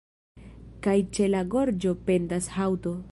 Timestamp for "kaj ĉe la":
0.87-1.43